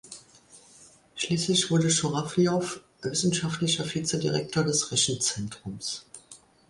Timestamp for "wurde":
1.69-1.91